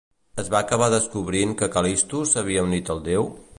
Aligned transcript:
Es 0.43 0.47
va 0.53 0.61
acabar 0.65 0.87
descobrint 0.93 1.53
que 1.61 1.69
Cal·listo 1.77 2.25
s'havia 2.33 2.67
unit 2.71 2.93
al 2.97 3.07
déu? 3.13 3.33